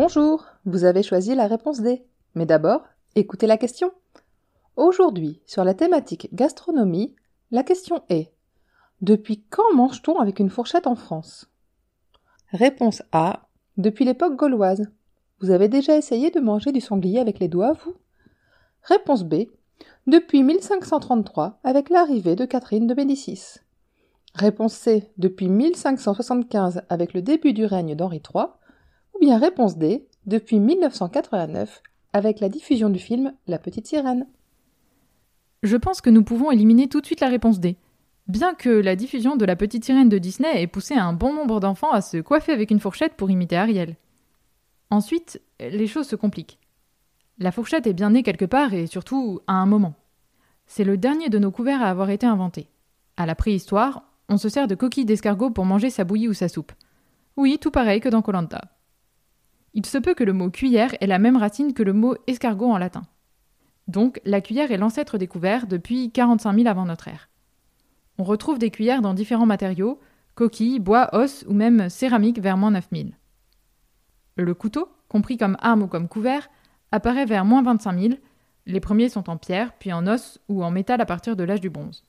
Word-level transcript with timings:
Bonjour, 0.00 0.46
vous 0.64 0.84
avez 0.84 1.02
choisi 1.02 1.34
la 1.34 1.48
réponse 1.48 1.80
D. 1.80 2.04
Mais 2.36 2.46
d'abord, 2.46 2.82
écoutez 3.16 3.48
la 3.48 3.56
question. 3.56 3.90
Aujourd'hui, 4.76 5.42
sur 5.44 5.64
la 5.64 5.74
thématique 5.74 6.28
gastronomie, 6.32 7.16
la 7.50 7.64
question 7.64 8.04
est 8.08 8.32
Depuis 9.00 9.42
quand 9.50 9.74
mange-t-on 9.74 10.20
avec 10.20 10.38
une 10.38 10.50
fourchette 10.50 10.86
en 10.86 10.94
France? 10.94 11.50
Réponse 12.52 13.02
A. 13.10 13.48
Depuis 13.76 14.04
l'époque 14.04 14.36
gauloise. 14.36 14.86
Vous 15.40 15.50
avez 15.50 15.66
déjà 15.66 15.96
essayé 15.96 16.30
de 16.30 16.38
manger 16.38 16.70
du 16.70 16.80
sanglier 16.80 17.18
avec 17.18 17.40
les 17.40 17.48
doigts, 17.48 17.72
vous? 17.72 17.96
Réponse 18.82 19.24
B. 19.24 19.46
Depuis 20.06 20.44
1533, 20.44 21.58
avec 21.64 21.90
l'arrivée 21.90 22.36
de 22.36 22.44
Catherine 22.44 22.86
de 22.86 22.94
Médicis. 22.94 23.56
Réponse 24.36 24.74
C. 24.74 25.10
Depuis 25.18 25.48
1575, 25.48 26.82
avec 26.88 27.14
le 27.14 27.20
début 27.20 27.52
du 27.52 27.64
règne 27.64 27.96
d'Henri 27.96 28.22
III. 28.32 28.44
Ou 29.18 29.24
bien 29.24 29.38
réponse 29.38 29.76
D. 29.76 30.06
Depuis 30.26 30.60
1989, 30.60 31.82
avec 32.12 32.38
la 32.38 32.48
diffusion 32.48 32.88
du 32.88 32.98
film 32.98 33.32
La 33.46 33.58
Petite 33.58 33.86
Sirène. 33.86 34.26
Je 35.62 35.76
pense 35.76 36.00
que 36.00 36.10
nous 36.10 36.22
pouvons 36.22 36.52
éliminer 36.52 36.88
tout 36.88 37.00
de 37.00 37.06
suite 37.06 37.20
la 37.20 37.28
réponse 37.28 37.58
D. 37.58 37.76
Bien 38.28 38.54
que 38.54 38.68
la 38.68 38.94
diffusion 38.94 39.36
de 39.36 39.44
La 39.44 39.56
Petite 39.56 39.84
Sirène 39.84 40.08
de 40.08 40.18
Disney 40.18 40.62
ait 40.62 40.66
poussé 40.66 40.94
un 40.94 41.14
bon 41.14 41.32
nombre 41.32 41.58
d'enfants 41.58 41.90
à 41.90 42.00
se 42.00 42.18
coiffer 42.18 42.52
avec 42.52 42.70
une 42.70 42.78
fourchette 42.78 43.14
pour 43.14 43.30
imiter 43.30 43.56
Ariel. 43.56 43.96
Ensuite, 44.90 45.40
les 45.58 45.86
choses 45.86 46.06
se 46.06 46.16
compliquent. 46.16 46.60
La 47.38 47.50
fourchette 47.50 47.86
est 47.86 47.94
bien 47.94 48.10
née 48.10 48.22
quelque 48.22 48.44
part 48.44 48.72
et 48.72 48.86
surtout 48.86 49.40
à 49.46 49.54
un 49.54 49.66
moment. 49.66 49.94
C'est 50.66 50.84
le 50.84 50.96
dernier 50.96 51.28
de 51.28 51.38
nos 51.38 51.50
couverts 51.50 51.82
à 51.82 51.90
avoir 51.90 52.10
été 52.10 52.26
inventé. 52.26 52.68
À 53.16 53.26
la 53.26 53.34
préhistoire, 53.34 54.04
on 54.28 54.36
se 54.36 54.48
sert 54.48 54.68
de 54.68 54.74
coquilles 54.74 55.06
d'escargot 55.06 55.50
pour 55.50 55.64
manger 55.64 55.90
sa 55.90 56.04
bouillie 56.04 56.28
ou 56.28 56.34
sa 56.34 56.48
soupe. 56.48 56.72
Oui, 57.36 57.58
tout 57.58 57.70
pareil 57.70 58.00
que 58.00 58.08
dans 58.08 58.22
Colanta. 58.22 58.60
Il 59.74 59.86
se 59.86 59.98
peut 59.98 60.14
que 60.14 60.24
le 60.24 60.32
mot 60.32 60.50
cuillère 60.50 60.94
ait 61.00 61.06
la 61.06 61.18
même 61.18 61.36
racine 61.36 61.74
que 61.74 61.82
le 61.82 61.92
mot 61.92 62.16
escargot 62.26 62.70
en 62.70 62.78
latin. 62.78 63.02
Donc, 63.86 64.20
la 64.24 64.40
cuillère 64.40 64.70
est 64.70 64.76
l'ancêtre 64.76 65.18
des 65.18 65.26
couverts 65.26 65.66
depuis 65.66 66.10
45 66.10 66.54
000 66.54 66.68
avant 66.68 66.84
notre 66.84 67.08
ère. 67.08 67.28
On 68.18 68.24
retrouve 68.24 68.58
des 68.58 68.70
cuillères 68.70 69.02
dans 69.02 69.14
différents 69.14 69.46
matériaux, 69.46 70.00
coquilles, 70.34 70.80
bois, 70.80 71.08
os 71.12 71.44
ou 71.48 71.54
même 71.54 71.88
céramique 71.88 72.40
vers 72.40 72.56
moins 72.56 72.70
9000. 72.70 73.16
Le 74.36 74.54
couteau, 74.54 74.88
compris 75.08 75.36
comme 75.36 75.56
arme 75.60 75.82
ou 75.82 75.86
comme 75.86 76.08
couvert, 76.08 76.50
apparaît 76.92 77.26
vers 77.26 77.44
moins 77.44 77.62
25 77.62 77.98
000. 77.98 78.14
Les 78.66 78.80
premiers 78.80 79.08
sont 79.08 79.30
en 79.30 79.36
pierre, 79.36 79.72
puis 79.78 79.92
en 79.92 80.06
os 80.06 80.38
ou 80.48 80.62
en 80.62 80.70
métal 80.70 81.00
à 81.00 81.06
partir 81.06 81.34
de 81.36 81.44
l'âge 81.44 81.60
du 81.60 81.70
bronze. 81.70 82.04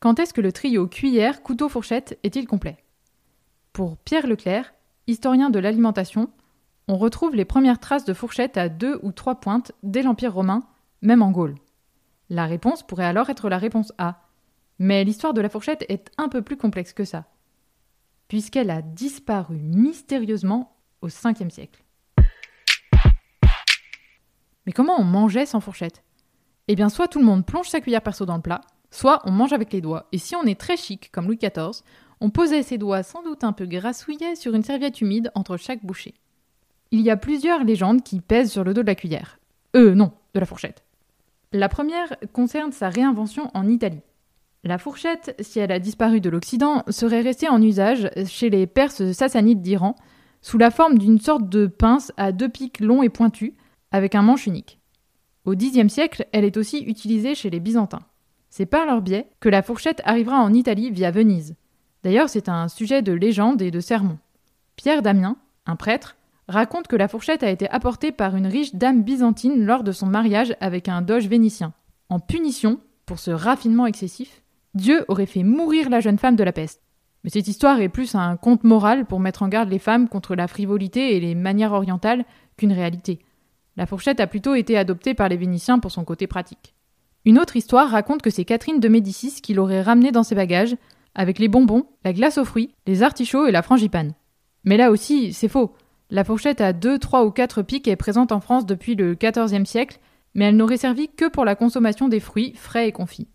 Quand 0.00 0.18
est-ce 0.18 0.34
que 0.34 0.40
le 0.40 0.52
trio 0.52 0.86
cuillère, 0.86 1.42
couteau, 1.42 1.68
fourchette 1.68 2.18
est-il 2.22 2.46
complet? 2.46 2.76
Pour 3.72 3.96
Pierre 3.96 4.26
Leclerc, 4.26 4.74
historien 5.06 5.50
de 5.50 5.58
l'alimentation, 5.58 6.30
on 6.88 6.96
retrouve 6.96 7.34
les 7.34 7.44
premières 7.44 7.80
traces 7.80 8.04
de 8.04 8.14
fourchettes 8.14 8.56
à 8.56 8.68
deux 8.68 8.98
ou 9.02 9.12
trois 9.12 9.36
pointes 9.36 9.72
dès 9.82 10.02
l'Empire 10.02 10.34
romain, 10.34 10.62
même 11.02 11.22
en 11.22 11.30
Gaule. 11.30 11.56
La 12.30 12.46
réponse 12.46 12.82
pourrait 12.82 13.04
alors 13.04 13.30
être 13.30 13.48
la 13.48 13.58
réponse 13.58 13.92
A. 13.98 14.20
Mais 14.78 15.04
l'histoire 15.04 15.34
de 15.34 15.40
la 15.40 15.48
fourchette 15.48 15.84
est 15.88 16.10
un 16.18 16.28
peu 16.28 16.42
plus 16.42 16.56
complexe 16.56 16.92
que 16.92 17.04
ça, 17.04 17.26
puisqu'elle 18.28 18.70
a 18.70 18.82
disparu 18.82 19.56
mystérieusement 19.56 20.76
au 21.00 21.08
5e 21.08 21.50
siècle. 21.50 21.84
Mais 24.66 24.72
comment 24.72 24.98
on 24.98 25.04
mangeait 25.04 25.46
sans 25.46 25.60
fourchette? 25.60 26.02
Eh 26.66 26.74
bien, 26.74 26.88
soit 26.88 27.08
tout 27.08 27.18
le 27.18 27.24
monde 27.24 27.46
plonge 27.46 27.68
sa 27.68 27.80
cuillère 27.80 28.02
perso 28.02 28.24
dans 28.24 28.36
le 28.36 28.42
plat, 28.42 28.62
Soit 28.94 29.22
on 29.24 29.32
mange 29.32 29.52
avec 29.52 29.72
les 29.72 29.80
doigts, 29.80 30.06
et 30.12 30.18
si 30.18 30.36
on 30.36 30.44
est 30.44 30.58
très 30.58 30.76
chic, 30.76 31.10
comme 31.10 31.26
Louis 31.26 31.36
XIV, 31.36 31.82
on 32.20 32.30
posait 32.30 32.62
ses 32.62 32.78
doigts 32.78 33.02
sans 33.02 33.24
doute 33.24 33.42
un 33.42 33.52
peu 33.52 33.66
grassouillés 33.66 34.36
sur 34.36 34.54
une 34.54 34.62
serviette 34.62 35.00
humide 35.00 35.32
entre 35.34 35.56
chaque 35.56 35.84
bouchée. 35.84 36.14
Il 36.94 37.00
y 37.00 37.10
a 37.10 37.16
plusieurs 37.16 37.64
légendes 37.64 38.04
qui 38.04 38.20
pèsent 38.20 38.52
sur 38.52 38.62
le 38.62 38.72
dos 38.72 38.82
de 38.82 38.86
la 38.86 38.94
cuillère. 38.94 39.40
Euh, 39.74 39.96
non, 39.96 40.12
de 40.32 40.38
la 40.38 40.46
fourchette. 40.46 40.84
La 41.50 41.68
première 41.68 42.14
concerne 42.32 42.70
sa 42.70 42.88
réinvention 42.88 43.50
en 43.52 43.66
Italie. 43.66 44.02
La 44.62 44.78
fourchette, 44.78 45.34
si 45.40 45.58
elle 45.58 45.72
a 45.72 45.80
disparu 45.80 46.20
de 46.20 46.30
l'Occident, 46.30 46.84
serait 46.88 47.22
restée 47.22 47.48
en 47.48 47.60
usage 47.60 48.08
chez 48.26 48.48
les 48.48 48.68
Perses 48.68 49.10
sassanides 49.10 49.60
d'Iran, 49.60 49.96
sous 50.40 50.56
la 50.56 50.70
forme 50.70 50.96
d'une 50.96 51.18
sorte 51.18 51.48
de 51.48 51.66
pince 51.66 52.12
à 52.16 52.30
deux 52.30 52.48
pics 52.48 52.78
longs 52.78 53.02
et 53.02 53.08
pointus, 53.08 53.54
avec 53.90 54.14
un 54.14 54.22
manche 54.22 54.46
unique. 54.46 54.78
Au 55.46 55.56
Xe 55.56 55.88
siècle, 55.88 56.28
elle 56.30 56.44
est 56.44 56.56
aussi 56.56 56.78
utilisée 56.78 57.34
chez 57.34 57.50
les 57.50 57.58
Byzantins. 57.58 58.06
C'est 58.50 58.66
par 58.66 58.86
leur 58.86 59.02
biais 59.02 59.26
que 59.40 59.48
la 59.48 59.62
fourchette 59.62 60.00
arrivera 60.04 60.36
en 60.36 60.54
Italie 60.54 60.92
via 60.92 61.10
Venise. 61.10 61.56
D'ailleurs, 62.04 62.28
c'est 62.28 62.48
un 62.48 62.68
sujet 62.68 63.02
de 63.02 63.12
légende 63.12 63.62
et 63.62 63.72
de 63.72 63.80
sermon. 63.80 64.16
Pierre 64.76 65.02
Damien, 65.02 65.36
un 65.66 65.74
prêtre, 65.74 66.14
raconte 66.48 66.88
que 66.88 66.96
la 66.96 67.08
fourchette 67.08 67.42
a 67.42 67.50
été 67.50 67.68
apportée 67.70 68.12
par 68.12 68.36
une 68.36 68.46
riche 68.46 68.74
dame 68.74 69.02
byzantine 69.02 69.64
lors 69.64 69.84
de 69.84 69.92
son 69.92 70.06
mariage 70.06 70.54
avec 70.60 70.88
un 70.88 71.02
doge 71.02 71.28
vénitien. 71.28 71.72
En 72.08 72.18
punition, 72.20 72.80
pour 73.06 73.18
ce 73.18 73.30
raffinement 73.30 73.86
excessif, 73.86 74.42
Dieu 74.74 75.04
aurait 75.08 75.26
fait 75.26 75.42
mourir 75.42 75.88
la 75.90 76.00
jeune 76.00 76.18
femme 76.18 76.36
de 76.36 76.44
la 76.44 76.52
peste. 76.52 76.82
Mais 77.22 77.30
cette 77.30 77.48
histoire 77.48 77.80
est 77.80 77.88
plus 77.88 78.14
un 78.14 78.36
conte 78.36 78.64
moral 78.64 79.06
pour 79.06 79.20
mettre 79.20 79.42
en 79.42 79.48
garde 79.48 79.70
les 79.70 79.78
femmes 79.78 80.08
contre 80.08 80.34
la 80.34 80.48
frivolité 80.48 81.16
et 81.16 81.20
les 81.20 81.34
manières 81.34 81.72
orientales 81.72 82.24
qu'une 82.56 82.72
réalité. 82.72 83.20
La 83.76 83.86
fourchette 83.86 84.20
a 84.20 84.26
plutôt 84.26 84.54
été 84.54 84.76
adoptée 84.76 85.14
par 85.14 85.28
les 85.28 85.36
Vénitiens 85.36 85.78
pour 85.78 85.90
son 85.90 86.04
côté 86.04 86.26
pratique. 86.26 86.74
Une 87.24 87.38
autre 87.38 87.56
histoire 87.56 87.88
raconte 87.88 88.20
que 88.20 88.30
c'est 88.30 88.44
Catherine 88.44 88.80
de 88.80 88.88
Médicis 88.88 89.40
qui 89.40 89.54
l'aurait 89.54 89.82
ramené 89.82 90.12
dans 90.12 90.22
ses 90.22 90.34
bagages, 90.34 90.76
avec 91.14 91.38
les 91.38 91.48
bonbons, 91.48 91.86
la 92.04 92.12
glace 92.12 92.38
aux 92.38 92.44
fruits, 92.44 92.74
les 92.86 93.02
artichauts 93.02 93.46
et 93.46 93.52
la 93.52 93.62
frangipane. 93.62 94.12
Mais 94.64 94.76
là 94.76 94.90
aussi, 94.90 95.32
c'est 95.32 95.48
faux. 95.48 95.74
La 96.10 96.24
fourchette 96.24 96.60
à 96.60 96.72
2, 96.72 96.98
3 96.98 97.24
ou 97.24 97.30
4 97.30 97.62
pics 97.62 97.88
est 97.88 97.96
présente 97.96 98.32
en 98.32 98.40
France 98.40 98.66
depuis 98.66 98.94
le 98.94 99.14
XIVe 99.14 99.64
siècle, 99.64 99.98
mais 100.34 100.46
elle 100.46 100.56
n'aurait 100.56 100.76
servi 100.76 101.08
que 101.08 101.28
pour 101.28 101.44
la 101.44 101.54
consommation 101.54 102.08
des 102.08 102.20
fruits 102.20 102.54
frais 102.54 102.88
et 102.88 102.92
confits. 102.92 103.28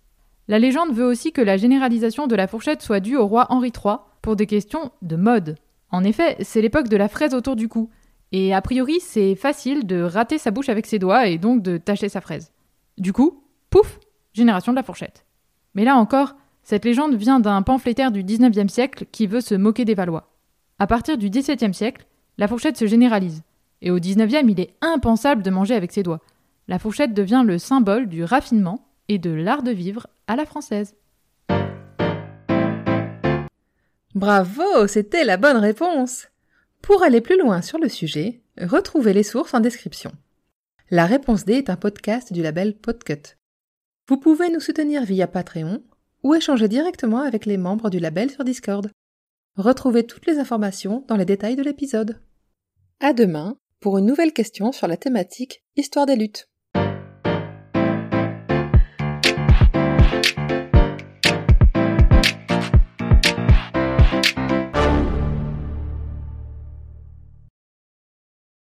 La 0.47 0.59
légende 0.59 0.94
veut 0.94 1.06
aussi 1.06 1.31
que 1.31 1.41
la 1.41 1.57
généralisation 1.57 2.28
de 2.28 2.35
la 2.35 2.47
fourchette 2.47 2.81
soit 2.81 3.00
due 3.00 3.18
au 3.18 3.28
roi 3.28 3.47
Henri 3.50 3.72
III 3.75 3.97
pour 4.22 4.35
des 4.35 4.46
questions 4.46 4.91
de 5.02 5.16
mode. 5.16 5.56
En 5.91 6.03
effet, 6.03 6.38
c'est 6.41 6.62
l'époque 6.62 6.88
de 6.88 6.97
la 6.97 7.07
fraise 7.07 7.34
autour 7.34 7.56
du 7.56 7.68
cou, 7.68 7.90
et 8.31 8.53
a 8.53 8.62
priori 8.62 9.00
c'est 9.00 9.36
facile 9.36 9.88
de 9.88 10.01
rater 10.01 10.38
sa 10.38 10.51
bouche 10.51 10.69
avec 10.69 10.86
ses 10.86 11.00
doigts 11.00 11.28
et 11.28 11.38
donc 11.38 11.63
de 11.63 11.78
tacher 11.78 12.09
sa 12.09 12.22
fraise. 12.22 12.51
Du 12.97 13.13
coup, 13.13 13.44
Pouf 13.69 14.00
Génération 14.34 14.72
de 14.72 14.78
la 14.78 14.84
fourchette. 14.84 15.25
Mais 15.74 15.86
là 15.86 15.96
encore, 15.96 16.36
cette 16.63 16.86
légende 16.86 17.16
vient 17.16 17.40
d'un 17.40 17.62
pamphlétaire 17.62 18.12
du 18.12 18.24
XIXe 18.24 18.72
siècle 18.72 19.06
qui 19.12 19.28
veut 19.28 19.41
se 19.41 19.56
moquer 19.56 19.86
des 19.86 19.96
Valois. 19.96 20.31
À 20.78 20.88
partir 20.88 21.18
du 21.18 21.30
XVIIe 21.30 21.74
siècle, 21.74 22.06
la 22.39 22.47
fourchette 22.47 22.77
se 22.77 22.88
généralise. 22.88 23.44
Et 23.81 23.91
au 23.91 24.00
XIXe, 24.00 24.45
il 24.47 24.61
est 24.61 24.73
impensable 24.79 25.44
de 25.44 25.50
manger 25.50 25.75
avec 25.75 25.91
ses 25.91 26.03
doigts. 26.03 26.22
La 26.69 26.79
fourchette 26.79 27.13
devient 27.13 27.44
le 27.45 27.59
symbole 27.59 28.07
du 28.07 28.23
raffinement 28.23 28.88
et 29.09 29.17
de 29.17 29.29
l'art 29.29 29.61
de 29.61 29.72
vivre 29.72 30.07
à 30.25 30.38
la 30.38 30.45
française. 30.45 30.95
Bravo, 34.16 34.88
c'était 34.88 35.25
la 35.25 35.35
bonne 35.35 35.57
réponse. 35.57 36.29
Pour 36.81 37.03
aller 37.03 37.19
plus 37.19 37.38
loin 37.38 37.61
sur 37.61 37.77
le 37.77 37.89
sujet, 37.89 38.39
retrouvez 38.57 39.11
les 39.11 39.23
sources 39.23 39.53
en 39.53 39.59
description. 39.59 40.13
La 40.91 41.06
réponse 41.06 41.44
D 41.44 41.56
est 41.56 41.69
un 41.69 41.75
podcast 41.75 42.31
du 42.31 42.41
label 42.41 42.73
Podcut. 42.73 43.35
Vous 44.07 44.17
pouvez 44.17 44.50
nous 44.50 44.61
soutenir 44.61 45.03
via 45.03 45.27
Patreon 45.27 45.83
ou 46.23 46.35
échanger 46.35 46.69
directement 46.69 47.19
avec 47.19 47.45
les 47.45 47.57
membres 47.57 47.89
du 47.89 48.00
label 48.00 48.31
sur 48.31 48.45
Discord. 48.45 48.89
Retrouvez 49.57 50.06
toutes 50.06 50.25
les 50.25 50.39
informations 50.39 51.03
dans 51.09 51.17
les 51.17 51.25
détails 51.25 51.57
de 51.57 51.63
l'épisode. 51.63 52.17
À 53.02 53.14
demain 53.14 53.58
pour 53.80 53.98
une 53.98 54.06
nouvelle 54.06 54.34
question 54.34 54.74
sur 54.74 54.86
la 54.86 54.98
thématique 54.98 55.64
Histoire 55.78 56.06
des 56.06 56.18
luttes. 56.18 56.49